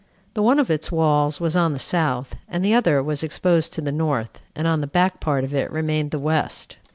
[0.33, 3.81] The one of its walls was on the south, and the other was exposed to
[3.81, 6.77] the north, and on the back part of it remained the west.